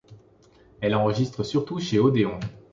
Elle 0.79 0.95
enregistre 0.95 1.43
surtout 1.43 1.77
chez 1.77 1.99
Odéon. 1.99 2.39